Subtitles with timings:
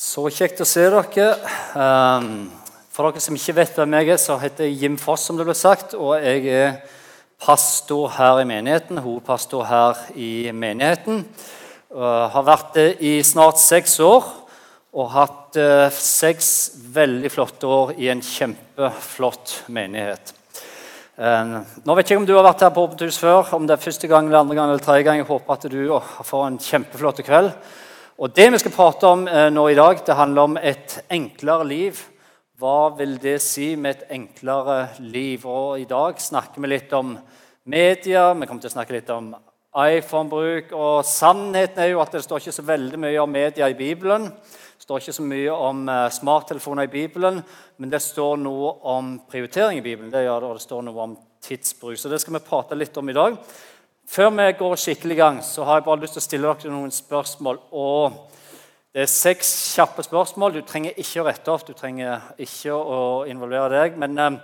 [0.00, 1.24] Så kjekt å se dere.
[1.76, 2.46] Um,
[2.88, 5.44] for dere som ikke vet hvem jeg er, så heter jeg Jim Foss, som det
[5.44, 5.92] ble sagt.
[5.92, 6.78] Og jeg er
[7.44, 11.20] pastor her i menigheten, hovedpastor her i menigheten.
[11.92, 14.24] Jeg har vært det i snart seks år
[14.96, 16.48] og hatt uh, seks
[16.96, 20.32] veldig flotte år i en kjempeflott menighet.
[21.20, 23.68] Uh, nå vet jeg ikke om du har vært her på Åpent hus før, om
[23.68, 25.20] det er første gang, eller andre gang eller tredje gang.
[25.20, 27.52] Jeg håper at du får en kjempeflott kveld.
[28.20, 31.64] Og Det vi skal prate om eh, nå i dag, det handler om et enklere
[31.64, 32.02] liv.
[32.60, 35.46] Hva vil det si med et enklere liv?
[35.48, 37.14] Og I dag snakker vi litt om
[37.64, 39.30] media, vi kommer til å snakke litt om
[39.72, 40.76] iPhone-bruk.
[40.76, 44.28] Og Sannheten er jo at det står ikke så veldig mye om media i Bibelen.
[44.28, 47.40] Det står ikke så mye om eh, smarttelefoner i Bibelen,
[47.80, 50.12] men det står noe om prioritering i Bibelen.
[50.12, 51.96] Det gjør det, og det står noe om tidsbruk.
[51.96, 53.40] Så det skal vi prate litt om i dag.
[54.10, 56.70] Før vi går skikkelig i gang, så har jeg bare lyst til å stille dere
[56.72, 57.60] noen spørsmål.
[57.78, 58.16] Og
[58.90, 60.56] det er seks kjappe spørsmål.
[60.56, 62.96] Du trenger ikke å rette opp, du trenger ikke å
[63.30, 64.00] involvere deg.
[64.02, 64.40] Men eh,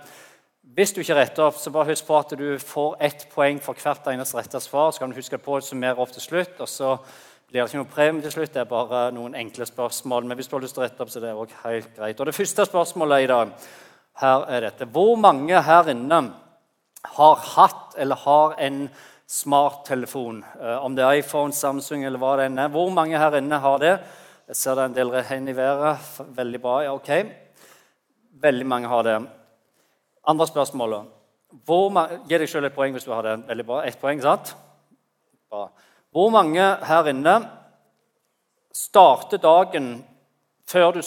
[0.77, 3.75] hvis du ikke retter opp, så bare husk på at du får ett poeng for
[3.83, 4.93] hvert eneste rette svar.
[4.95, 6.63] Så kan du huske på å summere opp til slutt.
[6.63, 6.93] og så
[7.49, 8.53] blir det ikke noe premie til slutt.
[8.55, 10.31] Det er bare noen enkle spørsmål.
[10.31, 12.23] Men hvis du har lyst til å rette opp, så det er det helt greit.
[12.23, 13.51] Og Det første spørsmålet i dag
[14.23, 14.87] her er dette.
[14.95, 16.23] Hvor mange her inne
[17.19, 18.83] har hatt eller har en
[19.27, 20.45] smarttelefon.
[20.61, 22.71] Eh, om det er iPhone, Samsung eller hva det enn er.
[22.71, 23.97] Hvor mange her inne har det?
[24.47, 26.07] Jeg ser det er en del hender i været.
[26.37, 26.77] Veldig bra.
[26.83, 27.11] ja, ok.
[28.41, 29.17] Veldig mange har det.
[30.27, 31.13] Andre spørsmålet.
[31.67, 33.37] Gi deg selv et poeng hvis du har det.
[33.47, 33.83] Veldig bra.
[33.83, 34.55] Ett poeng, sant?
[35.51, 35.67] Bra.
[36.11, 37.37] Hvor mange her inne
[38.73, 40.05] starter dagen
[40.67, 41.01] før du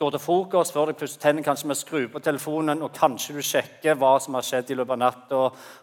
[0.00, 3.42] går til frokost, før du pusser tennene, kanskje å skru på telefonen, og kanskje du
[3.46, 5.42] sjekker hva som har skjedd i løpet av natta,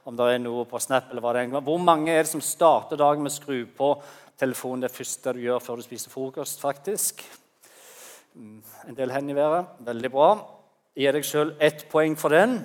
[0.10, 1.54] om det er noe på Snap eller hva det er.
[1.64, 3.94] Hvor mange er det som starter dagen med å skru på
[4.42, 6.60] telefonen det første du gjør før du spiser frokost?
[6.60, 7.24] faktisk?
[8.36, 9.72] Mm, en del hender i været.
[9.88, 10.30] Veldig bra.
[10.96, 12.60] Gi deg sjøl ett poeng for den.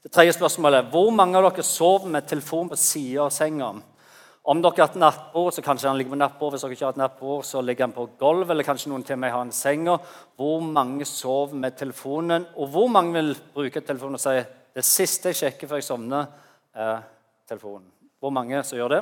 [0.00, 3.74] Det tredje spørsmålet hvor mange av dere sover med telefonen på sida av senga?
[4.50, 6.54] Om dere har et nattbord, så kanskje han ligger på nattbord.
[6.54, 9.20] Hvis dere ikke har et nattbord, så ligger han på gulvet, eller kanskje noen til
[9.20, 9.94] meg har en senga.
[10.40, 12.48] Hvor mange sover med telefonen?
[12.56, 14.34] Og hvor mange vil bruke telefonen og si
[14.74, 16.26] det siste jeg sjekker før jeg sovner,
[16.74, 17.04] er
[17.46, 17.86] telefonen?
[18.18, 19.00] Hvor mange som gjør det?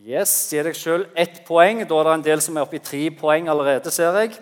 [0.00, 1.82] Yes, Gi deg sjøl ett poeng.
[1.82, 3.90] Da er det en del som er oppe i tre poeng allerede.
[3.90, 4.38] ser jeg.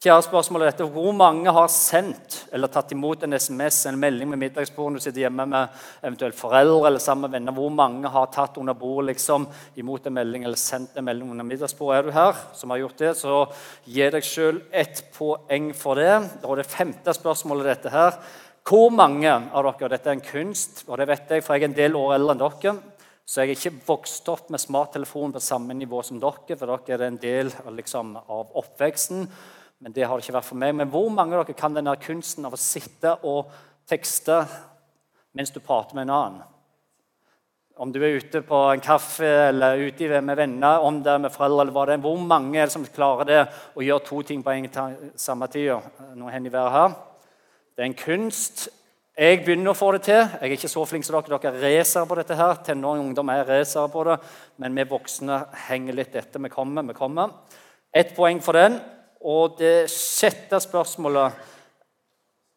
[0.00, 0.84] Kjære spørsmål er dette.
[0.88, 5.04] Hvor mange har sendt eller tatt imot en SMS en melding med middagsbord når du
[5.04, 7.52] sitter hjemme med eventuelt foreldre eller sammen med venner?
[7.52, 9.44] Hvor mange har tatt under bordet liksom,
[9.76, 11.98] imot en melding eller sendt en melding under middagsbordet?
[11.98, 13.42] Er du her som har gjort det, så
[13.84, 16.16] gi deg sjøl ett poeng for det.
[16.48, 18.16] Og det femte spørsmålet dette her.
[18.64, 21.74] Hvor mange av dere Dette er en kunst, og det vet jeg, for jeg er
[21.74, 22.76] en del år eldre enn dere.
[23.28, 27.02] Så jeg er ikke vokst opp med smarttelefon på samme nivå som dere, for dere
[27.02, 29.26] er en del liksom, av oppveksten.
[29.80, 30.74] Men det har det ikke vært for meg.
[30.76, 33.52] Men hvor mange av dere kan denne kunsten av å sitte og
[33.88, 34.42] tekste
[35.36, 36.48] mens du prater med en annen?
[37.80, 41.32] Om du er ute på en kaffe eller ute med venner, om det er med
[41.32, 42.02] foreldre eller hva det er.
[42.04, 43.38] Hvor mange er det som klarer det
[43.72, 44.68] å gjøre to ting på en
[45.16, 45.88] samme tid?
[46.12, 46.98] Nå hender i været her.
[47.72, 48.66] Det er en kunst.
[49.16, 50.20] Jeg begynner å få det til.
[50.20, 51.40] Jeg er ikke så flink som dere.
[51.40, 52.36] Dere er racere på dette.
[52.36, 52.60] her.
[52.68, 54.20] Tenåring ungdom er racere på det.
[54.60, 56.40] Men vi voksne henger litt etter.
[56.44, 57.32] Vi kommer, vi kommer.
[57.96, 58.76] Ett poeng for den.
[59.20, 61.48] Og det sjette spørsmålet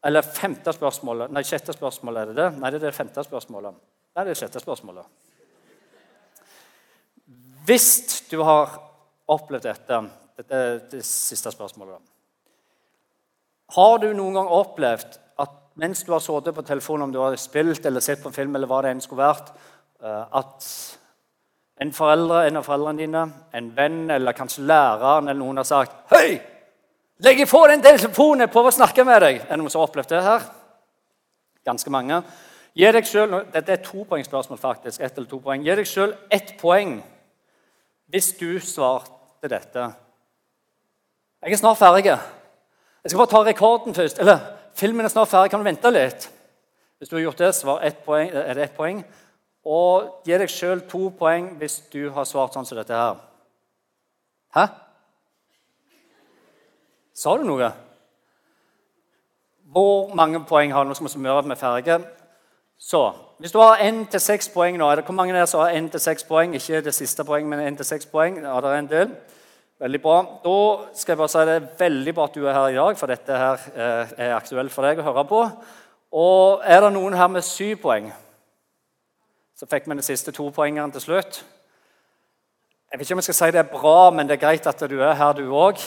[0.07, 2.47] Eller femte spørsmålet Nei, sjette spørsmålet er det det?
[2.59, 3.75] Nei, det er det femte spørsmålet.
[4.13, 5.05] Nei, det er det sjette spørsmålet.
[7.67, 7.89] Hvis
[8.31, 8.71] du har
[9.31, 9.99] opplevd dette
[10.37, 11.99] Dette er det siste spørsmålet.
[13.75, 17.35] Har du noen gang opplevd at mens du har sittet på telefonen, om du har
[17.37, 19.51] spilt eller sett på en film, eller hva det enn skulle vært,
[20.01, 20.67] eh, at
[21.85, 25.95] en foreldre, en av foreldrene dine, en venn eller kanskje læreren eller noen har sagt
[26.09, 26.52] 'Hei!
[27.21, 29.41] Legg ifra den telefonen, prøver å snakke med deg.
[29.43, 30.47] Er det noen som har opplevd det her?
[31.67, 32.23] Ganske mange.
[32.73, 35.01] Gi deg selv, Dette er topoengsspørsmål, faktisk.
[35.01, 35.61] Ett eller to poeng.
[35.63, 36.97] Gi deg sjøl ett poeng
[38.13, 39.87] hvis du svarte dette.
[41.43, 42.05] Jeg er snart ferdig.
[42.09, 44.19] Jeg skal bare ta rekorden først.
[44.19, 44.41] Eller
[44.77, 45.51] filmen er snart ferdig.
[45.53, 46.29] Kan du vente litt?
[46.97, 49.03] Hvis du har gjort det, svar ett poeng, er det ett poeng.
[49.63, 53.21] Og gi deg sjøl to poeng hvis du har svart sånn som dette her.
[54.55, 54.67] Hæ?
[57.13, 57.69] Sa du noe?
[59.73, 60.89] Hvor mange poeng har du?
[60.89, 62.05] Nå skal vi summere at vi.
[62.77, 65.59] Så, Hvis du har én til seks poeng nå, er det hvor mange der som
[65.59, 66.55] har én til seks poeng?
[66.55, 68.37] Ikke det siste poeng, men én til seks poeng.
[68.37, 69.15] Ja, det er en del.
[69.79, 70.17] Veldig bra.
[70.43, 72.97] Da skal jeg bare si Det er veldig bra at du er her i dag,
[72.97, 75.41] for dette her eh, er aktuelt for deg å høre på.
[76.11, 78.11] Og er det noen her med syv poeng?
[79.55, 81.43] Så fikk vi de siste to poengene til slutt.
[82.91, 84.89] Jeg vet ikke om jeg skal si det er bra, men det er greit at
[84.89, 85.81] du er her, du òg.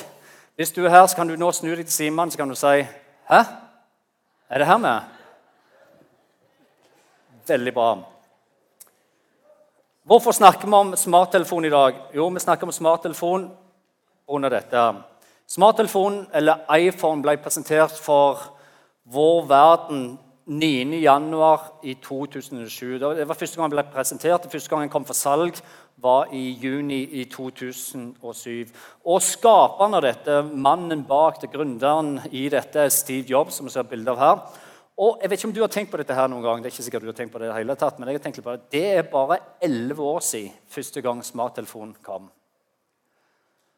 [0.56, 2.56] Hvis du er her, så kan du nå snu deg til Simon så kan du
[2.56, 2.86] si
[3.28, 3.40] Hæ?
[4.48, 5.00] Er det her med?
[7.46, 7.90] Veldig bra.
[10.06, 11.94] Hvorfor snakker vi om smarttelefon i dag?
[12.14, 13.50] Jo, vi snakker om smarttelefon
[14.28, 14.84] under dette.
[15.46, 18.40] Smarttelefonen, eller iPhone, ble presentert for
[19.04, 21.70] vår verden 9.1.
[21.82, 22.98] i 2007.
[22.98, 24.46] Det var første gang den ble presentert.
[24.50, 25.58] Første gang den kom for salg,
[26.02, 28.72] var i juni i 2007.
[29.08, 33.88] Og skaperen av dette, mannen bak det, gründeren i dette, Steve Jobs, som vi ser
[33.88, 34.62] bilde av her.
[34.96, 36.74] Og jeg vet ikke om du har tenkt på dette her noen gang, det er
[36.74, 38.70] ikke sikkert du har tenkt på Det hele tatt, men jeg har tenkt på det.
[38.72, 42.30] Det er bare elleve år siden første gang smarttelefonen kom.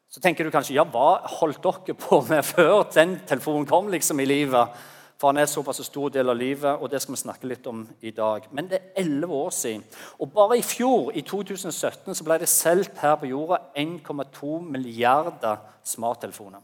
[0.08, 4.22] Så tenker du kanskje ja, hva holdt dere på med før den telefonen kom liksom
[4.22, 4.78] i livet?
[5.18, 7.80] For han er såpass stor del av livet, og det skal vi snakke litt om
[8.06, 8.44] i dag.
[8.54, 9.82] Men det er elleve år siden.
[10.22, 15.58] Og bare i fjor, i 2017, så ble det solgt her på jorda 1,2 milliarder
[15.82, 16.62] smarttelefoner.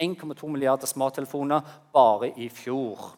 [0.00, 1.60] 1,2 milliarder smarttelefoner
[1.92, 3.12] bare i fjor.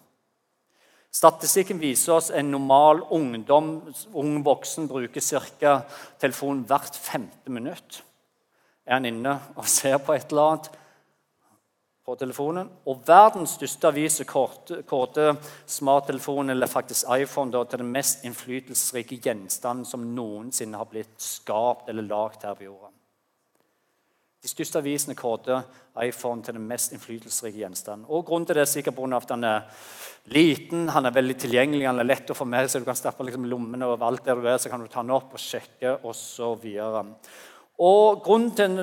[1.14, 3.78] Statistikken viser oss en normal ungdom,
[4.12, 5.78] ung voksen bruker ca.
[6.20, 8.02] telefonen hvert femte minutt.
[8.86, 10.68] Er han inne og ser på et eller annet?
[12.06, 12.68] På telefonen.
[12.86, 15.32] Og verdens største avis kårte
[15.66, 21.90] smarttelefonen, eller faktisk iPhone, da, til den mest innflytelsesrike gjenstanden som noensinne har blitt skapt
[21.90, 22.92] eller lagd her på jorda.
[24.46, 25.58] De største avisene kårte
[26.04, 28.06] iPhone til den mest innflytelsesrike gjenstanden.
[28.06, 29.64] Og Grunnen til det er sikkert at han er
[30.30, 33.26] liten, han er veldig tilgjengelig, han er lett å få med så Du kan stappe
[33.26, 36.68] liksom lommene overalt der du er, så kan du ta den opp og sjekke osv.
[37.76, 38.78] Og Grunnen til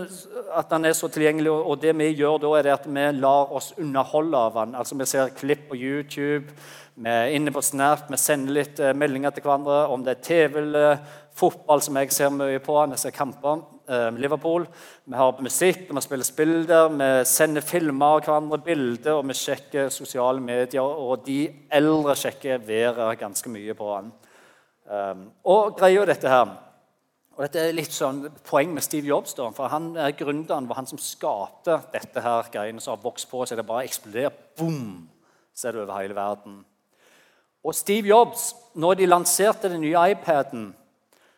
[0.54, 3.72] at han er så tilgjengelig, og det vi gjør da, er at vi lar oss
[3.82, 4.76] underholde av han.
[4.78, 6.54] Altså Vi ser klipp på YouTube,
[6.96, 9.88] vi er inne på Snap, vi sender litt eh, meldinger til hverandre.
[9.90, 11.00] Om det er TV eller
[11.34, 12.76] fotball, som jeg ser mye på.
[12.92, 13.64] Jeg ser kamper.
[13.88, 14.68] med Liverpool.
[15.06, 16.88] Vi har musikk, vi spiller spill der.
[16.90, 20.82] Vi sender filmer av hverandre, bilder, og vi sjekker sosiale medier.
[20.82, 24.14] Og de eldre sjekker været ganske mye på han.
[24.86, 26.73] Um, og greia dette her
[27.34, 29.34] og Dette er litt sånn poeng med Steve Jobs.
[29.34, 33.30] Da, for Han er gründeren, var han som skapte dette her greiene som har vokst
[33.32, 33.58] på seg.
[33.58, 34.36] Det bare eksploderer.
[34.60, 35.10] Boom!
[35.54, 36.62] Så er det over hele verden.
[37.64, 40.74] Og Steve Jobs, når de lanserte den nye iPaden,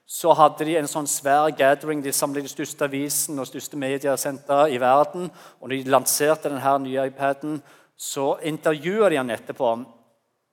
[0.05, 2.03] så hadde de en sånn svær gathering.
[2.03, 5.29] De samlet de største avisene og største mediesentre i verden.
[5.61, 7.61] Og når de lanserte denne nye iPaden,
[7.95, 9.71] så intervjua de han etterpå.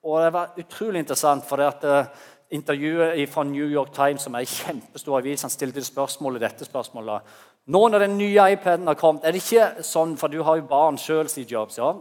[0.03, 2.07] Og det var utrolig interessant, for det at eh,
[2.53, 7.29] intervjuet fra New York Times, som er en kjempestor avis, han stilte spørsmålet dette spørsmålet.
[7.73, 10.69] Nå når den nye iPaden har kommet, er det ikke sånn, for du har jo
[10.69, 11.93] barn sjøl, Steve Jobs ja?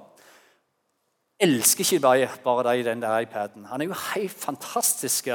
[1.42, 3.66] Elsker ikke bare, bare deg den der iPaden.
[3.72, 5.32] Han er jo helt fantastisk,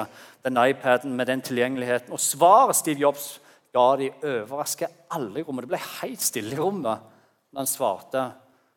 [0.47, 2.13] den iPaden med den tilgjengeligheten.
[2.15, 3.41] Og svaret Steve Jobs
[3.75, 5.67] ga de, overrasker alle i rommet.
[5.67, 7.03] Det ble helt stille i rommet
[7.51, 8.23] når han svarte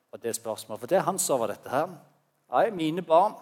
[0.09, 0.81] på det spørsmålet.
[0.81, 1.93] For det han sa, var dette her.
[2.49, 3.37] Nei, mine barn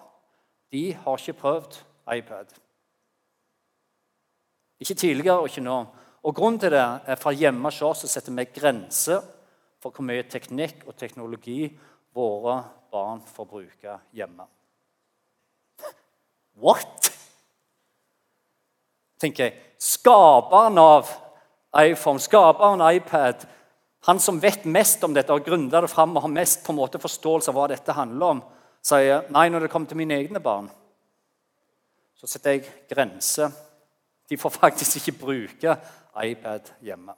[0.76, 1.80] de har ikke prøvd
[2.18, 2.52] iPad.
[4.80, 5.78] Ikke tidligere og ikke nå.
[6.28, 9.24] Og Grunnen til det er fra hjemme hos oss setter vi grenser
[9.82, 11.70] for hvor mye teknikk og teknologi
[12.18, 12.60] våre
[12.92, 14.48] barn får bruke hjemme.
[16.58, 17.14] What?!
[19.22, 19.54] tenker jeg.
[19.82, 21.10] Skaperen av
[21.78, 23.46] iPhone, skaperen av iPad,
[24.08, 26.80] han som vet mest om dette og grunner det fram og har mest på en
[26.80, 28.42] måte forståelse av hva dette handler om,
[28.86, 30.70] sier nei, når det kommer til mine egne barn,
[32.18, 33.52] så setter jeg grenser
[34.30, 35.78] de får faktisk ikke bruke
[36.24, 37.16] iPad hjemme.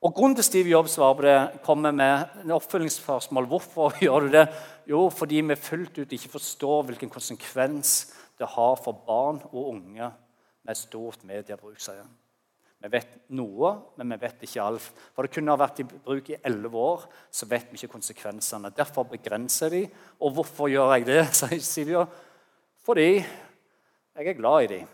[0.00, 3.46] Og Grunnen til Steve Jobs svarer på det, kommer med en oppfølgingsspørsmål.
[3.46, 4.46] Hvorfor gjør du det?
[4.88, 10.08] Jo, fordi vi fullt ut ikke forstår hvilken konsekvens det har for barn og unge
[10.64, 11.76] med stort mediebruk.
[12.80, 14.86] Vi vet noe, men vi vet ikke alt.
[15.12, 18.72] For det kunne ha vært i bruk i elleve år, så vet vi ikke konsekvensene.
[18.72, 19.82] Derfor begrenser de.
[20.20, 21.26] Og hvorfor gjør jeg det?
[21.42, 22.06] sier Steve
[22.88, 24.88] Fordi jeg er glad i dem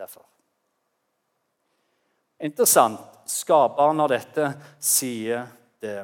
[0.00, 0.24] derfor.
[2.40, 3.00] Interessant.
[3.30, 4.46] Skaperen av dette
[4.82, 5.44] sier
[5.84, 6.00] det.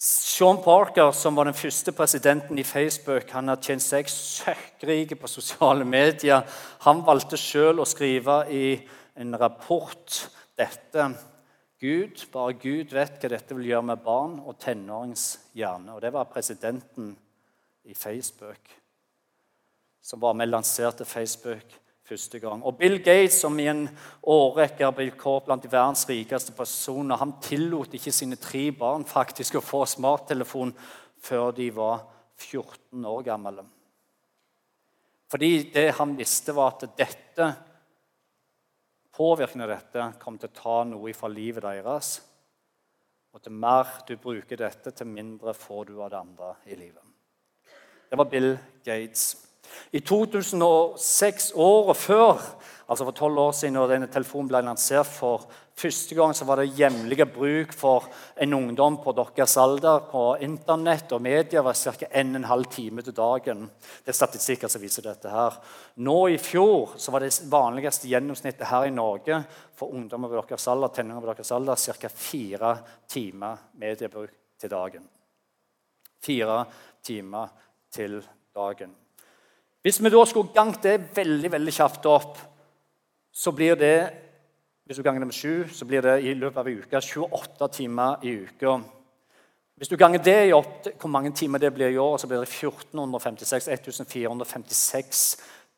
[0.00, 5.28] Sean Parker, som var den første presidenten i Facebook, han har tjent seg søkkrik på
[5.28, 6.46] sosiale medier.
[6.86, 8.64] Han valgte selv å skrive i
[9.20, 10.20] en rapport
[10.56, 11.10] dette.
[11.80, 15.96] Gud, bare Gud vet hva dette vil gjøre med barn og tenårings hjerne.
[15.96, 17.14] Og det var presidenten
[17.88, 18.76] i Facebook
[20.00, 21.76] som var med lanserte Facebook
[22.10, 22.62] første gang.
[22.66, 23.84] Og Bill Gates, som i en
[24.26, 29.06] årrekke har blitt kåret blant de verdens rikeste personer, han tillot ikke sine tre barn
[29.08, 30.74] faktisk å få smarttelefon
[31.20, 32.02] før de var
[32.40, 33.66] 14 år gamle.
[35.30, 37.52] Fordi det han visste, var at dette
[39.14, 42.16] påvirkningen av dette kom til å ta noe fra livet deres.
[43.30, 47.04] Og til mer du bruker dette, til mindre får du av det andre i livet.
[48.10, 49.49] Det var Bill Gates.
[49.92, 52.38] I 2006, året før,
[52.86, 55.48] altså for tolv år siden, da denne telefonen ble lansert for
[55.80, 58.06] første gang, så var det hjemlige bruk for
[58.40, 62.08] en ungdom på deres alder på Internett og media var ca.
[62.10, 63.64] 1 12 time til dagen.
[64.04, 65.30] Det er statistikker som viser dette.
[65.30, 65.56] her.
[65.96, 69.42] Nå i fjor så var det vanligste gjennomsnittet her i Norge
[69.76, 72.08] for ungdommer på deres alder, tenåringer på deres alder, ca.
[72.08, 72.74] fire
[73.08, 75.08] timer mediebruk til dagen.
[76.20, 76.64] Fire
[77.02, 77.48] timer
[77.90, 78.20] til
[78.54, 78.92] dagen.
[79.82, 82.38] Hvis vi da skulle ganget det veldig veldig kjapt opp,
[83.32, 83.94] så blir det
[84.90, 87.68] hvis du ganger det med 7, så blir det i løpet av en uke 28
[87.76, 88.72] timer i uka.
[89.78, 92.50] Hvis du ganger det opp hvor mange timer det blir i år, så blir det
[92.50, 95.22] 1456, 1456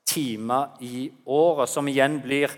[0.09, 2.51] timer i året, som igjen blir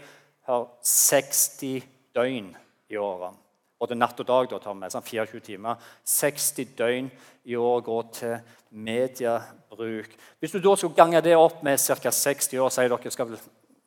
[0.47, 1.83] 60
[2.15, 2.55] døgn
[2.89, 3.44] i året.
[3.79, 5.83] Både natt og dag da Tommy, sånn 24 timer.
[6.07, 7.11] 60 døgn
[7.45, 8.37] i år går til
[8.71, 10.15] mediebruk.
[10.41, 12.11] Hvis du da skulle gange det opp med ca.
[12.11, 13.43] 60 år, sier dere skal vel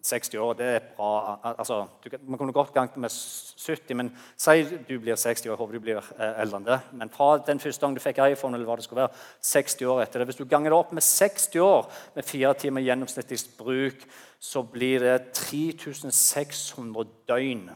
[0.08, 1.40] 60 år, det er bra.
[1.58, 5.52] Altså, du, man kunne godt ganget med 70, men si du blir 60 år.
[5.52, 6.78] Jeg håper du blir eh, eldre enn det.
[7.00, 10.04] Men fra den første gang du fikk iPhone, eller hva det skulle være, 60 år
[10.04, 14.08] etter det, Hvis du ganger det opp med 60 år med fire timer gjennomsnittlig bruk,
[14.40, 17.68] så blir det 3600 døgn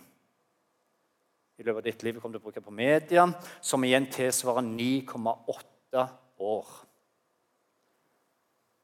[1.62, 3.28] i løpet av ditt liv kommer til å bruke på media,
[3.62, 6.06] som igjen tilsvarer 9,8
[6.42, 6.72] år.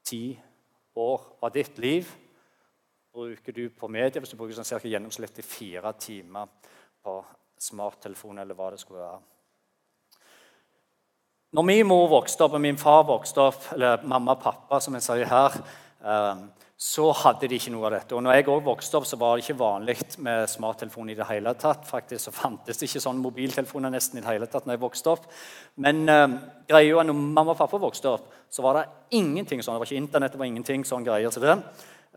[0.06, 0.22] Ti
[0.98, 2.12] år av ditt liv
[3.18, 6.52] bruker du på media hvis du bruker sånn cirka gjennomsnittlig fire timer
[7.02, 7.18] på
[7.58, 9.20] smarttelefon eller hva det skulle være.
[11.58, 14.94] Når min mor vokste opp og min far vokste opp, eller mamma og pappa, som
[14.98, 15.56] jeg sier her,
[16.04, 16.44] ehm,
[16.78, 18.14] så hadde de ikke noe av dette.
[18.14, 21.26] Og når jeg også vokste opp, så var det ikke vanlig med smarttelefon i det
[21.26, 21.88] hele tatt.
[21.90, 25.16] Faktisk så fantes det ikke sånne mobiltelefoner nesten i det hele tatt når jeg vokste
[25.16, 25.26] opp.
[25.82, 26.28] Men eh,
[26.70, 29.74] greia når mamma og pappa vokste opp, så var det ingenting sånn.
[29.74, 31.58] Det var ikke Internett, det var ingenting sånn greier så det.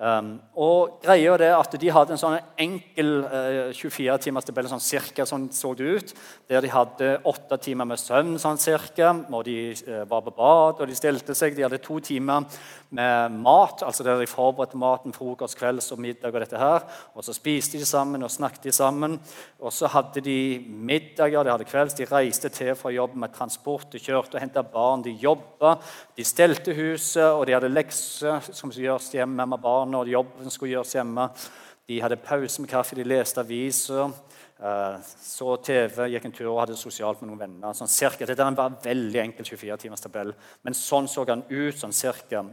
[0.01, 5.51] Um, og greia er at De hadde en sånn enkel uh, 24-timerstabell, sånn cirka sånn
[5.53, 6.15] så det ut.
[6.49, 9.57] Der de hadde åtte timer med søvn sånn cirka, når de
[9.91, 11.53] uh, var på bad og de stilte seg.
[11.53, 12.49] De hadde to timer
[12.97, 16.33] med mat, altså der de forberedte maten, frokost, kvelds og middag.
[16.33, 16.87] Og dette her.
[17.13, 19.19] Og så spiste de sammen og snakket de sammen.
[19.61, 21.99] Og så hadde de middager, de hadde kvelds.
[22.01, 23.91] De reiste til fra jobb med transport.
[23.93, 25.05] De kjørte og henta barn.
[25.05, 25.77] De jobba.
[26.17, 29.99] De stelte huset, og de hadde lekser som gjøres hjemme med barna.
[29.99, 31.29] og Jobben skulle gjøres hjemme.
[31.89, 34.13] De hadde pause med kaffe, de leste aviser.
[34.61, 37.73] Eh, så TV, gikk en tur og hadde sosialt med noen venner.
[37.73, 38.27] sånn cirka.
[38.27, 41.75] Dette er en veldig enkel 24-timerstabell, men sånn så den ut.
[41.75, 42.45] sånn cirka.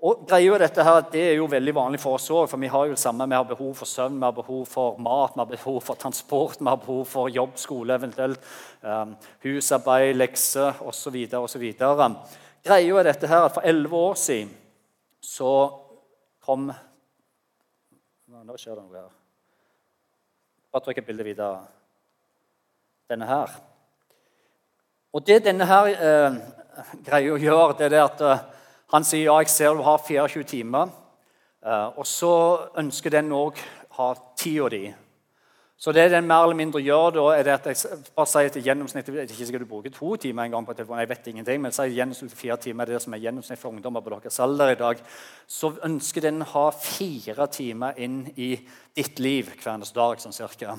[0.00, 2.86] Og greia dette her, Det er jo veldig vanlig for oss òg, for vi har
[2.86, 3.28] jo det samme.
[3.28, 6.60] Vi har behov for søvn, vi har behov for mat, vi har behov for transport,
[6.60, 8.38] vi har behov for jobb, skole, eventuelt
[8.82, 11.26] um, husarbeid, lekser osv.
[11.34, 11.74] osv.
[12.64, 14.50] Greia er dette her at for elleve år siden
[15.20, 15.87] så
[16.48, 16.70] kom
[18.28, 19.08] Nå skjer det noe her.
[20.72, 21.58] Bare trykk et bilde videre.
[23.08, 23.52] Denne her.
[25.12, 26.38] Og det denne her eh,
[27.04, 28.42] greier å gjøre, det er at eh,
[28.92, 30.92] han sier ja, jeg ser du har 24 timer.
[31.64, 32.32] Eh, og så
[32.80, 33.60] ønsker den òg
[33.98, 34.82] ha tida di.
[35.78, 39.30] Så det den mer eller mindre gjør, da, er at jeg bare sier til gjennomsnittet
[39.30, 41.94] Ikke skal du bruke to timer en gang på telefonen, jeg vet ingenting, men sier
[41.94, 44.80] gjennomsnittet fire timer det er det som er gjennomsnitt for ungdommer på deres alder i
[44.80, 45.04] dag.
[45.46, 48.56] Så ønsker den å ha fire timer inn i
[48.98, 50.18] ditt liv hver eneste dag.
[50.18, 50.74] sånn cirka.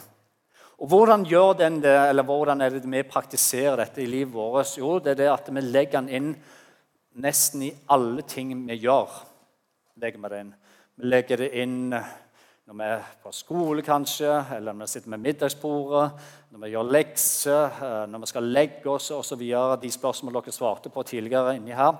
[0.79, 4.77] Og Hvordan gjør den det, eller hvordan er det vi praktiserer dette i livet vårt?
[4.77, 6.33] Jo, det er det at vi legger den inn
[7.23, 9.07] nesten i alle ting vi gjør.
[9.95, 10.53] legger Vi det inn.
[10.95, 11.93] Vi legger det inn
[12.69, 16.91] når vi er på skole, kanskje, eller når vi sitter med middagsbordet, når vi gjør
[16.93, 19.41] lekser, eh, når vi skal legge oss osv.
[19.81, 21.97] De spørsmålene dere svarte på tidligere inni her.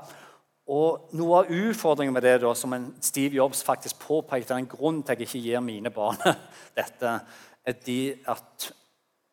[0.70, 5.02] Og Noe av utfordringen med det, da, som en Steve Jobs faktisk påpekte, en grunn
[5.02, 6.22] til at jeg ikke gir mine barn
[6.78, 7.16] dette,
[7.66, 7.98] er de
[8.30, 8.70] at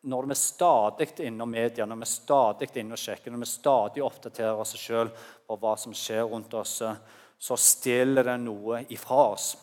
[0.09, 3.51] når vi er stadig innom media, når vi er stadig inne og sjekker, når vi
[3.51, 5.13] stadig oppdaterer oss sjøl
[5.45, 6.79] på hva som skjer rundt oss,
[7.37, 9.53] så stjeler det noe ifra oss.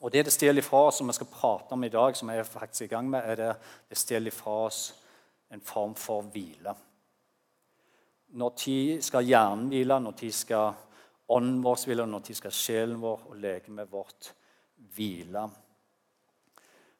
[0.00, 2.38] Og Det det stjeler fra oss, som vi skal prate om i dag, som jeg
[2.38, 3.54] er faktisk i gang med, er det
[3.88, 4.94] det stjeler fra oss
[5.52, 6.74] en form for hvile.
[8.32, 10.72] Når tid skal hjernen hvile, når tid skal
[11.28, 14.32] ånden vår hvile, når tid skal sjelen vår og legemet vårt
[14.96, 15.48] hvile.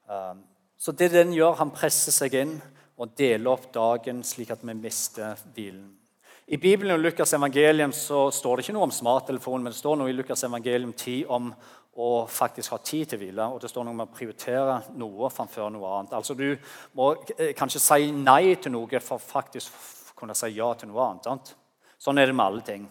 [0.05, 0.43] Um,
[0.77, 2.53] så det den gjør, han presser seg inn
[2.97, 5.89] og deler opp dagen slik at vi mister hvilen.
[6.51, 9.95] I Bibelen og Lukas evangelium så står det ikke noe om smarttelefonen, men det står
[9.95, 11.53] noe i Lukas evangelium 10 om
[11.99, 13.49] og faktisk ha tid til hvile.
[13.51, 16.15] Og det står noe om å prioritere noe framfor noe annet.
[16.15, 16.47] Altså Du
[16.97, 21.27] må eh, kanskje si nei til noe for faktisk kunne si ja til noe annet.
[21.27, 21.55] Sant?
[22.01, 22.89] Sånn er det med alle ting.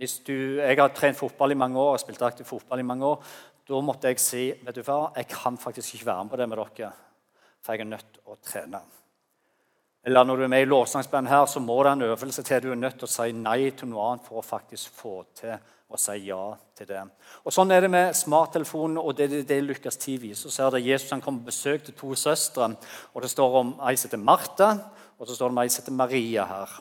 [0.00, 3.06] Hvis du, jeg har trent fotball i mange år og spilt aktiv fotball i mange
[3.06, 3.34] år.
[3.68, 6.46] Da måtte jeg si vet du hva, jeg kan faktisk ikke være med på det
[6.48, 6.90] med dere,
[7.62, 8.80] for jeg er nødt til å trene.
[10.06, 12.62] Eller når du er med i lovsangsband her, så må det en øvelse til.
[12.62, 15.56] Du er nødt til å si nei til noe annet for å faktisk få til
[15.86, 16.40] å si ja
[16.76, 17.02] til det.
[17.46, 20.50] Og Sånn er det med smarttelefonen, og det det, det Lukas 10 viser.
[20.50, 22.72] Så er det Jesus han kommer på besøk til to søstre.
[23.14, 24.70] og Det står om ei som heter Martha,
[25.18, 26.78] og så står det om ei som heter Maria her.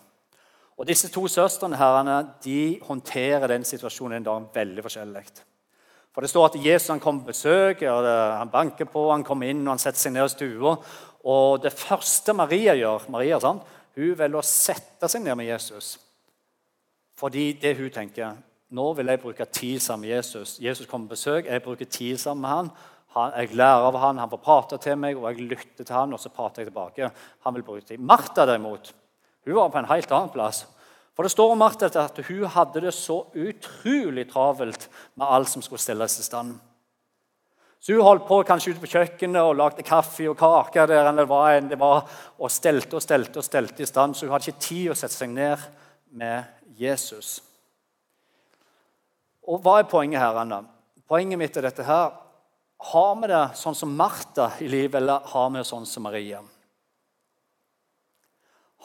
[0.75, 5.25] Og Disse to søstrene herrene, de håndterer den situasjonen en dag veldig forskjellig.
[6.12, 8.07] For Det står at Jesus han kommer på besøk, og
[8.39, 10.75] han banker på, han kommer inn og han setter seg ned i stua.
[11.25, 13.62] Og det første Maria gjør, Maria, sånn,
[13.95, 15.95] hun velger å sette seg ned med Jesus.
[17.15, 18.35] Fordi det hun tenker
[18.75, 20.58] nå vil jeg bruke tid sammen med Jesus.
[20.62, 22.70] Jesus kommer på besøk, jeg bruker tid sammen med han.
[23.15, 26.13] han jeg lærer av han, han får prate til meg, og jeg lytter til han,
[26.13, 27.12] og så prater jeg tilbake.
[27.48, 28.00] Han vil bruke tid.
[28.00, 28.94] Martha derimot,
[29.46, 30.65] hun var på en helt annen plass.
[31.15, 35.63] For Det står om Martha at hun hadde det så utrolig travelt med alt som
[35.63, 36.58] skulle stilles i stand.
[37.79, 41.29] Så Hun holdt på kanskje ute på kjøkkenet og lagde kaffe og kaker der det
[41.29, 44.60] var, det var, og stelte og stelte og stelte i stand, så hun hadde ikke
[44.60, 45.62] tid å sette seg ned
[46.10, 46.44] med
[46.75, 47.44] Jesus.
[49.45, 50.37] Og Hva er poenget her?
[50.41, 50.63] Anna?
[51.07, 52.13] Poenget mitt er dette her.
[52.91, 56.41] Har vi det sånn som Martha i livet, eller har vi det sånn som Maria?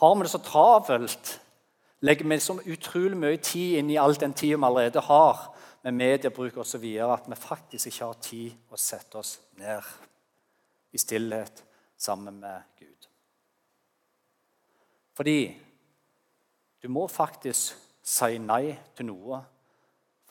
[0.00, 1.38] Har vi det så travelt
[2.00, 5.42] legger vi så utrolig mye tid inn i all den tida vi allerede har
[5.84, 9.84] med mediebruk osv., at vi faktisk ikke har tid å sette oss ned
[10.92, 11.62] i stillhet
[12.00, 13.08] sammen med Gud.
[15.16, 15.40] Fordi
[16.80, 19.42] du må faktisk si nei til noe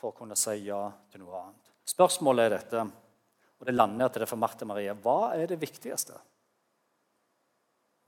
[0.00, 0.80] for å kunne si ja
[1.12, 1.70] til noe annet.
[1.90, 2.84] Spørsmålet er dette,
[3.60, 4.94] og det lander til det for Marte Marie.
[5.04, 6.16] Hva er det viktigste?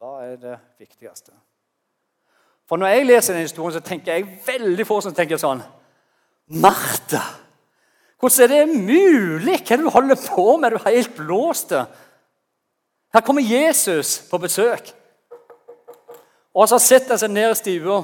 [0.01, 1.35] Hva er det viktigste?
[2.69, 5.63] For når jeg leser den historien, så tenker jeg veldig få som tenker sånn
[6.63, 7.23] Martha!
[8.23, 9.59] Hvordan er det mulig?
[9.59, 10.73] Hva er det du holder på med?
[10.73, 11.75] Du er helt blåst.
[13.13, 14.93] Her kommer Jesus på besøk.
[16.55, 17.97] Og så setter han seg ned i stua.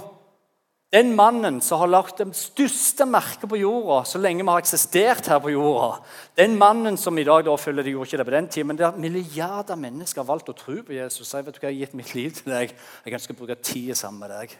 [0.88, 5.26] Den mannen som har lagt det største merket på jorda så lenge vi har eksistert
[5.28, 5.98] her på jorda.
[6.38, 8.78] Den mannen som i dag da følger de gjorde ikke det på den tiden, men
[8.78, 11.34] det er milliarder mennesker har valgt å tro på Jesus.
[11.34, 12.72] og jeg vet du hva, jeg har gitt mitt liv til deg.
[13.04, 14.54] Jeg ønsker å bruke tid sammen med deg.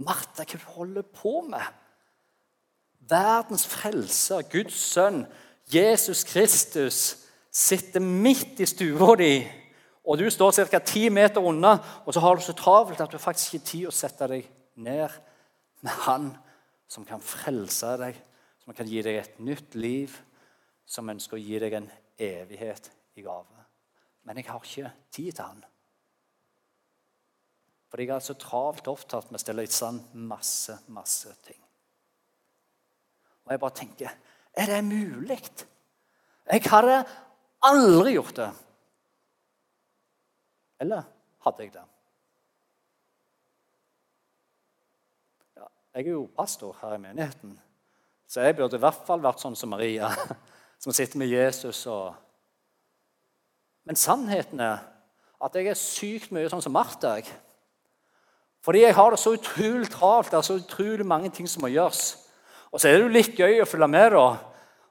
[0.00, 1.68] Martha, hva du holder på med?
[3.04, 5.26] Verdens frelser, Guds sønn,
[5.68, 7.02] Jesus Kristus,
[7.52, 9.44] sitter midt i stua di.
[10.08, 10.80] Og du står ca.
[10.80, 11.76] ti meter unna,
[12.06, 14.50] og så har du så travelt at du faktisk ikke har tid å sette deg
[14.80, 15.20] ned
[15.84, 16.30] med Han
[16.88, 18.16] som kan frelse deg,
[18.64, 20.14] som kan gi deg et nytt liv,
[20.84, 23.64] som ønsker å gi deg en evighet i gave.
[24.24, 25.64] Men jeg har ikke tid til Han.
[27.92, 31.60] Fordi jeg er så travelt opptatt med å stelle i stand masse, masse ting.
[33.44, 34.16] Og jeg bare tenker
[34.54, 35.38] Er det mulig?
[36.46, 37.00] Jeg hadde
[37.66, 38.50] aldri gjort det.
[40.84, 41.06] Eller
[41.46, 41.84] hadde jeg det?
[45.56, 47.54] Ja, jeg er jo pastor her i menigheten,
[48.26, 50.08] så jeg burde i hvert fall vært sånn som Maria,
[50.82, 52.20] som sitter med Jesus og
[53.84, 54.78] Men sannheten er
[55.44, 57.18] at jeg er sykt mye sånn som Martha.
[57.18, 57.28] Jeg.
[58.64, 60.30] Fordi jeg har det så utrolig travelt.
[60.32, 62.14] Det er så utrolig mange ting som må gjøres.
[62.72, 64.24] Og så er det jo litt gøy å følge med, da.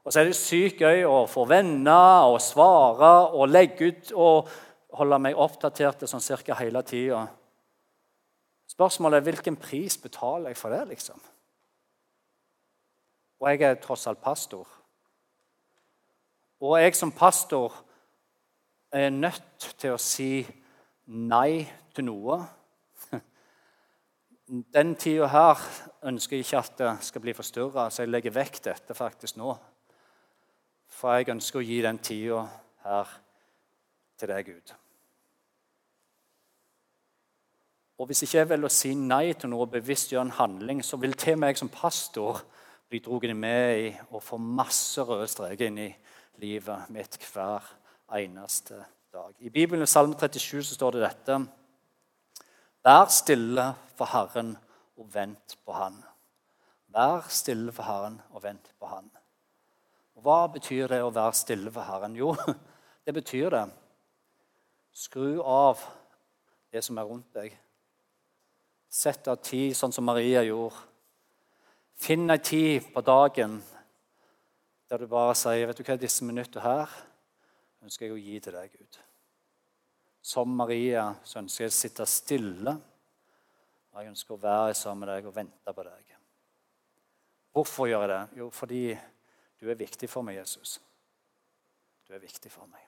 [0.03, 4.53] Og så er det sykt gøy å få venner og svare og legge ut og
[4.93, 7.25] holde meg oppdatert sånn cirka hele tida.
[8.73, 11.21] Spørsmålet er hvilken pris betaler jeg for det, liksom?
[13.39, 14.67] Og jeg er tross alt pastor.
[16.63, 17.75] Og jeg som pastor
[18.91, 20.45] er nødt til å si
[21.05, 22.39] nei til noe
[24.77, 25.65] den tida her
[26.09, 29.53] ønsker jeg ikke at det skal bli forstyrra, så jeg legger vekk dette faktisk nå.
[30.89, 32.45] For jeg ønsker å gi den tida
[32.87, 33.19] her
[34.17, 34.79] til deg, Gud.
[38.03, 40.97] Og Hvis ikke jeg velger å si nei til noe bevisst gjør en handling, så
[40.99, 42.41] vil til meg som pastor
[42.91, 45.87] bli dratt med i og få masse røde streker inn i
[46.43, 47.63] livet mitt hver
[48.19, 49.31] eneste dag.
[49.39, 51.39] I Bibelen i Salme 37 så står det dette.
[52.83, 54.51] Vær stille for Herren
[54.99, 55.95] og vent på Han.
[56.91, 59.07] Vær stille for Herren og vent på Han.
[60.19, 62.19] Og Hva betyr det å være stille for Herren?
[62.19, 62.35] Jo,
[63.07, 63.67] det betyr det
[64.91, 65.79] skru av
[66.75, 67.62] det som er rundt deg.
[68.93, 70.77] Sett av tid, sånn som Maria gjorde.
[71.97, 73.61] Finn ei tid på dagen
[74.89, 76.91] Der du bare sier vet du hva, disse minuttene her
[77.81, 78.99] ønsker jeg å gi til deg, Gud.
[80.21, 82.73] Som Maria så ønsker jeg å sitte stille.
[83.89, 86.13] Og jeg ønsker å være sammen med deg og vente på deg.
[87.53, 88.21] Hvorfor gjør jeg det?
[88.43, 88.83] Jo, fordi
[89.59, 90.77] du er viktig for meg, Jesus.
[92.05, 92.85] Du er viktig for meg.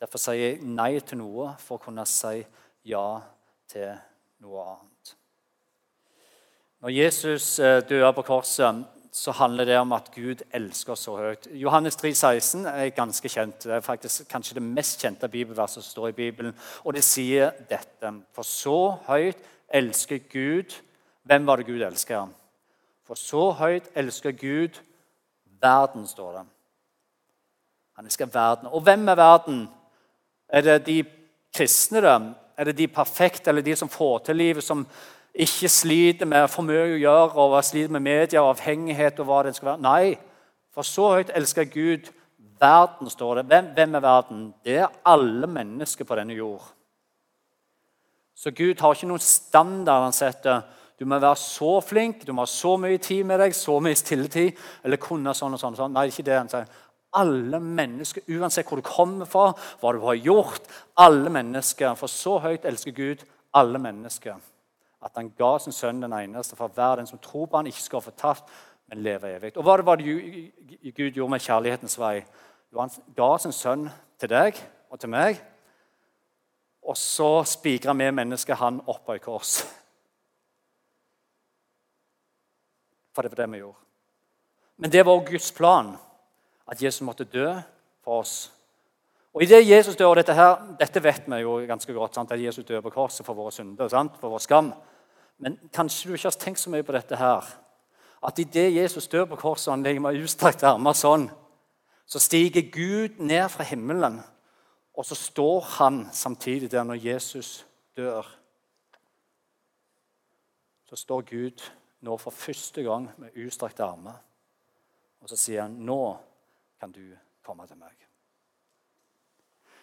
[0.00, 2.40] Derfor sier jeg nei til noe for å kunne si
[2.88, 3.06] ja
[3.72, 3.92] til
[4.44, 5.14] noe annet.
[6.82, 11.48] Når Jesus døde dør på korset, så handler det om at Gud elsker så høyt.
[11.52, 13.64] Johannes 3, 16 er ganske kjent.
[13.64, 16.54] Det er faktisk kanskje det mest kjente bibelverset som står i Bibelen.
[16.84, 18.12] Og det sier dette.
[18.32, 20.78] For så høyt elsker Gud
[21.22, 22.26] Hvem var det Gud elsker?
[23.06, 24.80] For så høyt elsker Gud
[25.62, 26.42] verden, står det.
[27.94, 28.66] Han elsker verden.
[28.66, 29.68] Og hvem er verden?
[30.48, 31.04] Er det de
[31.54, 32.16] kristne, da?
[32.56, 34.86] Er det de perfekte, eller de som får til livet, som
[35.32, 39.42] ikke sliter med for mye å gjøre og sliter med media og avhengighet og hva
[39.46, 39.84] det skal være?
[39.86, 40.18] Nei,
[40.72, 42.12] for så høyt elsker Gud
[42.62, 43.46] verden, står det.
[43.50, 44.44] Hvem, hvem er verden?
[44.64, 46.62] Det er alle mennesker på denne jord.
[48.36, 50.62] Så Gud har ikke noen standard han setter.
[50.98, 53.98] Du må være så flink, du må ha så mye tid med deg, så mye
[53.98, 55.74] stilletid, eller kunne sånn og sånn.
[55.74, 55.94] og sånn.
[55.96, 56.68] Nei, ikke det han sier
[57.12, 60.68] alle mennesker, uansett hvor du kommer fra, hva du har gjort.
[60.96, 61.94] Alle mennesker.
[62.00, 64.40] For så høyt elsker Gud alle mennesker
[65.02, 67.82] at han ga sin sønn den eneste for hver den som tror på han ikke
[67.82, 68.50] skal få tapt,
[68.86, 69.56] men leve evig.
[69.56, 70.06] Og Hva var det
[70.94, 72.22] Gud gjorde med kjærlighetens vei?
[72.72, 73.88] Jo, Han ga sin sønn
[74.20, 74.58] til deg
[74.90, 75.42] og til meg.
[76.82, 79.62] Og så spigra vi mennesker han opp på et kors.
[83.12, 83.78] For det var det vi gjorde.
[84.76, 85.96] Men det var Guds plan
[86.70, 87.48] at Jesus måtte dø
[88.04, 88.52] for oss.
[89.32, 92.32] Og i det Jesus dør, dette, her, dette vet vi jo ganske godt, sant?
[92.32, 94.18] at Jesus dør på korset for våre synder, sant?
[94.20, 94.72] for vår skam.
[95.40, 97.46] Men kanskje du ikke har tenkt så mye på dette her.
[98.22, 101.30] At idet Jesus dør på korset og han legger meg utstrakte armer sånn,
[102.06, 104.20] så stiger Gud ned fra himmelen,
[104.92, 107.64] og så står han samtidig der når Jesus
[107.96, 108.26] dør.
[110.90, 111.64] Så står Gud
[112.04, 114.20] nå for første gang med utstrakte armer,
[115.22, 116.02] og så sier han nå
[116.82, 117.04] kan du
[117.46, 117.94] komme til meg.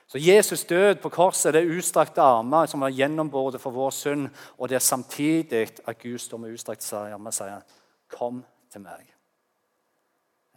[0.09, 4.27] Så Jesus død på korset det er utstrakte armer som var gjennombåret for vår synd.
[4.57, 7.61] Og det er samtidig at Gud står med utstrakte armer og sier,
[8.09, 9.13] 'Kom til meg'.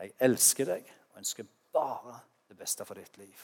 [0.01, 3.39] Jeg elsker deg og ønsker bare det beste for ditt liv.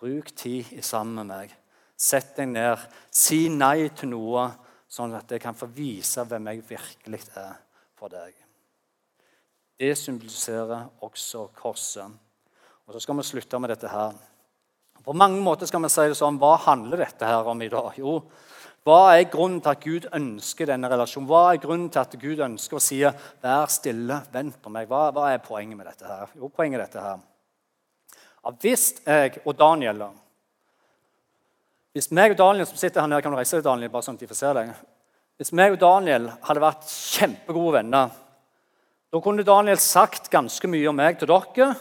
[0.00, 1.56] Bruk tid sammen med meg.
[1.96, 2.76] Sett deg ned.
[3.10, 4.50] Si nei til noe,
[4.88, 7.54] sånn at jeg kan få vise hvem jeg virkelig er
[7.94, 8.45] for deg.
[9.76, 12.10] Det symboliserer også korset.
[12.86, 14.14] Og Så skal vi slutte med dette her.
[15.04, 17.92] På mange måter skal vi si det sånn, Hva handler dette her om i dag?
[17.98, 18.22] Jo,
[18.86, 21.26] hva er grunnen til at Gud ønsker denne relasjonen?
[21.26, 24.86] Hva er grunnen til at Gud ønsker å si 'vær stille, vent på meg'?
[24.86, 26.28] Hva, hva er poenget med dette her?
[26.36, 27.18] Jo, poenget er dette her.
[28.44, 30.10] Ja, hvis jeg og Daniel
[31.92, 34.14] Hvis meg og Daniel som sitter her nede, kan du reise deg, Daniel, bare sånn
[34.14, 34.74] at de får se deg.
[35.38, 38.10] Hvis meg og Daniel hadde vært kjempegode venner
[39.12, 41.74] da kunne Daniel sagt ganske mye om meg til dere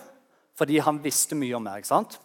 [0.55, 1.85] fordi han visste mye om meg.
[1.85, 2.19] sant?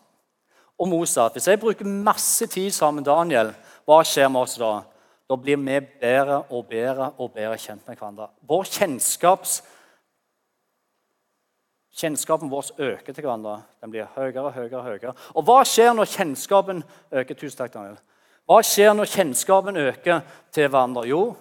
[0.79, 4.85] Og Mosa, Hvis jeg bruker masse tid sammen med Daniel, hva skjer med oss da?
[5.29, 8.29] Da blir vi bedre og bedre og bedre kjent med hverandre.
[8.47, 9.63] Vår kjennskaps,
[12.01, 13.63] Kjennskapen vår øker til hverandre.
[13.83, 14.77] Den blir høyere og høyere.
[14.79, 15.15] og høyere.
[15.35, 17.35] Og hva skjer når kjennskapen øker?
[17.35, 17.99] Tusen takk, Daniel.
[18.47, 21.09] Hva skjer når kjennskapen øker til hverandre?
[21.11, 21.37] Jo,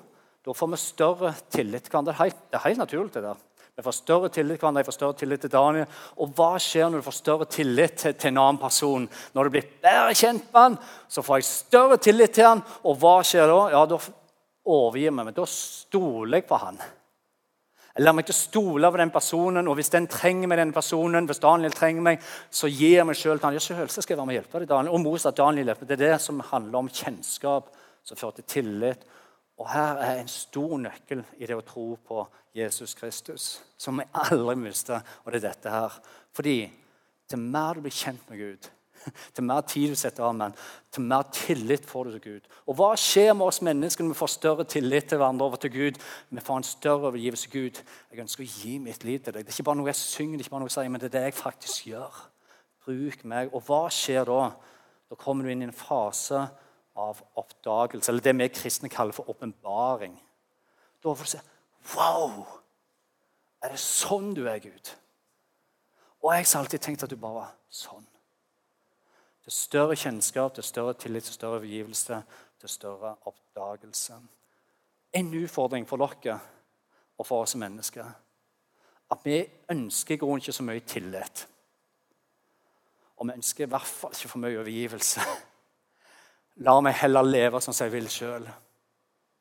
[0.46, 2.32] da får vi større tillit til hverandre.
[2.52, 3.14] Det er helt naturlig.
[3.14, 3.38] det der.
[3.80, 5.86] Vi får større tillit til hverandre, jeg får større tillit til Daniel.
[6.20, 9.06] Og hva skjer når du får større tillit til, til en annen person?
[9.32, 10.74] Når du blir bedre kjent med han,
[11.08, 12.64] så får jeg større tillit til han.
[12.84, 13.60] Og hva skjer da?
[13.72, 14.00] Ja, Da
[14.68, 15.30] overgir jeg meg.
[15.38, 16.82] Da stoler jeg på han.
[17.96, 21.30] Jeg lar meg ikke stole på den personen, og hvis den trenger meg, den personen,
[21.32, 23.56] hvis Daniel trenger meg, så gir jeg meg sjøl til han.
[23.56, 24.98] Ja, selvsagt skal jeg være med og hjelpe deg, Daniel.
[25.00, 25.72] Og motsatt Daniel.
[25.86, 27.72] Det er det som handler om kjennskap,
[28.04, 29.08] som fører til tillit
[29.60, 32.24] og her er en stor nøkkel i det å tro på
[32.60, 35.02] Jesus Kristus, som vi aldri mister.
[35.24, 35.96] Og det er dette her.
[36.36, 36.58] Fordi
[37.30, 38.70] til mer du blir kjent med Gud,
[39.36, 40.56] til mer tid du setter av med
[40.92, 42.48] til mer tillit får du til Gud.
[42.68, 45.72] Og hva skjer med oss mennesker når vi får større tillit til hverandre over til
[45.74, 46.00] Gud?
[46.30, 47.82] Vi får en større overgivelse til Gud.
[48.12, 49.46] Jeg ønsker å gi mitt liv til deg.
[49.46, 51.04] Det er ikke bare noe jeg synger, det er ikke bare noe jeg sier, men
[51.04, 52.24] det er det jeg faktisk gjør.
[52.88, 53.54] Bruk meg.
[53.54, 54.42] Og hva skjer da?
[55.10, 56.42] Da kommer du inn i en fase
[57.00, 60.18] av oppdagelse, eller det vi kristne kaller for åpenbaring.
[61.00, 61.46] Da får du se
[61.96, 62.46] Wow!
[63.64, 64.94] Er det sånn du er, Gud?
[66.24, 68.06] Og jeg har alltid tenkt at du bare var sånn.
[69.44, 72.22] Til større kjennskap, til større tillit, til større overgivelse,
[72.60, 74.20] til større oppdagelse.
[75.16, 76.40] En utfordring for dere
[77.18, 78.06] og for oss mennesker.
[79.10, 79.40] at vi
[79.74, 81.48] ønsker i grunnen ikke så mye tillit.
[83.18, 85.22] Og vi ønsker i hvert fall ikke for mye overgivelse.
[86.68, 88.46] La meg heller leve som jeg vil sjøl.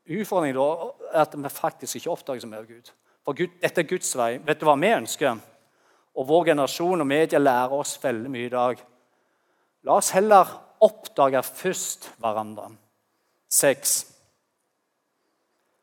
[0.09, 0.69] Utfordringen da
[1.15, 2.91] at vi faktisk ikke oppdager så mye av Gud.
[3.25, 4.39] For Gud, dette er Guds vei.
[4.41, 5.41] Vet du hva vi ønsker?
[6.19, 8.81] Og vår generasjon og media lærer oss veldig mye i dag.
[9.87, 10.49] La oss heller
[10.85, 12.71] oppdage først hverandre.
[13.49, 13.99] Seks.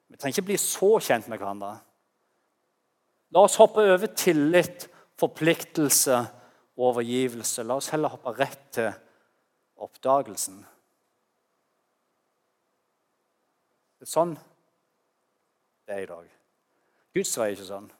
[0.09, 1.75] Vi trenger ikke bli så kjent med hverandre.
[3.35, 4.87] La oss hoppe over tillit,
[5.19, 6.19] forpliktelse
[6.75, 7.63] og overgivelse.
[7.63, 8.91] La oss heller hoppe rett til
[9.85, 10.59] oppdagelsen.
[13.99, 14.35] Det er sånn
[15.87, 16.31] det er i dag.
[17.13, 17.91] Guds vei er ikke sånn.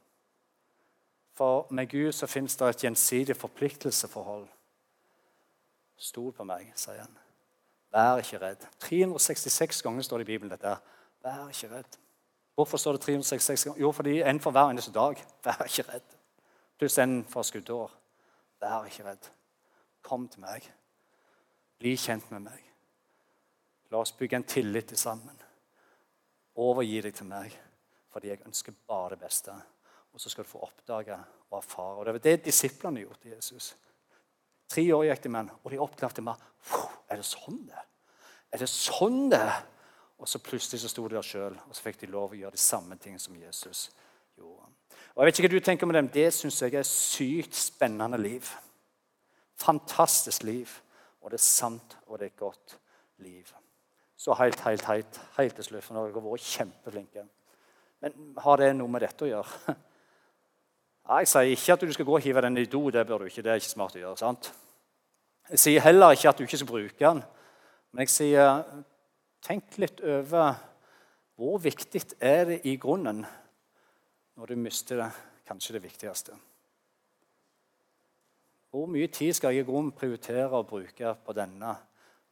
[1.36, 4.48] For med Gud så fins det et gjensidig forpliktelseforhold.
[5.98, 7.18] Stol på meg, sier han.
[7.96, 8.64] Vær ikke redd.
[8.84, 10.76] 366 ganger står det i Bibelen dette.
[11.24, 12.00] Vær ikke redd.
[12.56, 13.82] Hvorfor står det 366 ganger?
[13.82, 15.20] Jo, fordi en for hver eneste dag.
[15.46, 16.18] Vær ikke redd.
[16.80, 17.92] Pluss en for skuddår.
[18.62, 19.32] Vær ikke redd.
[20.02, 20.68] Kom til meg.
[21.80, 22.62] Bli kjent med meg.
[23.92, 25.36] La oss bygge en tillit til sammen.
[26.56, 27.52] Overgi deg til meg,
[28.16, 29.52] fordi jeg ønsker bare det beste.
[30.16, 31.18] Og så skal du få oppdage
[31.50, 31.98] og erfare.
[31.98, 33.74] Og Det var det disiplene gjorde til Jesus.
[34.72, 36.46] Tre år gikk de med og de oppdaget meg.
[37.12, 37.90] Er det sånn det er?
[38.56, 39.58] det sånn det er?
[40.16, 42.56] Og så plutselig så sto de der sjøl, og så fikk de lov å gjøre
[42.56, 43.90] de samme tingene som Jesus
[44.40, 44.72] gjorde.
[45.12, 46.08] Og jeg vet ikke hva du tenker med dem.
[46.16, 48.48] Det syns jeg er sykt spennende liv.
[49.60, 50.72] Fantastisk liv.
[51.20, 52.78] Og det er sant, og det er et godt
[53.20, 53.52] liv.
[54.16, 57.28] Så helt, helt, helt, helt til slutt, for nå har dere vært kjempeflinke.
[58.06, 59.76] Men har det noe med dette å gjøre?
[61.06, 62.84] Jeg sier ikke at du skal gå og hive den i do.
[62.94, 63.42] Det bør du ikke.
[63.46, 64.18] Det er ikke smart å gjøre.
[64.22, 64.52] sant?
[65.50, 67.22] Jeg sier heller ikke at du ikke skal bruke den.
[67.94, 68.64] Men jeg sier
[69.46, 70.58] tenk litt over
[71.38, 73.22] hvor viktig er det i grunnen
[74.36, 75.12] når du mister det,
[75.48, 76.38] kanskje det viktigste.
[78.74, 81.76] Hvor mye tid skal jeg i grunnen prioritere å bruke på denne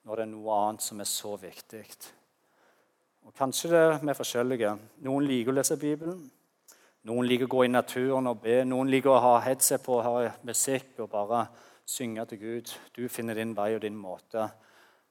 [0.04, 1.86] når det er noe annet som er så viktig?
[3.24, 4.72] Og Kanskje det er vi forskjellige.
[5.06, 6.24] Noen liker å lese Bibelen.
[7.04, 8.62] Noen liker å gå i naturen og be.
[8.68, 11.46] Noen liker å ha headset på og høre musikk og bare
[11.86, 12.74] synge til Gud.
[12.96, 14.48] Du finner din vei og din måte.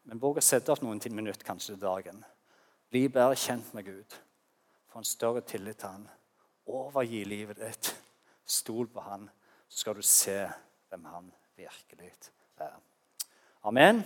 [0.08, 2.24] Men våg å sette av noen minutter kanskje til dagen.
[2.92, 4.16] Bli bedre kjent med Gud.
[4.92, 6.08] Få en større tillit til Han.
[6.66, 7.94] Overgi livet ditt.
[8.46, 9.28] Stol på Han,
[9.68, 10.40] så skal du se
[10.90, 12.12] hvem Han virkelig
[12.60, 12.76] er.
[13.64, 14.02] Amen.